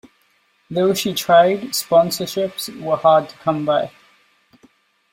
[0.71, 3.91] Though she tried, sponsorships were hard to come by.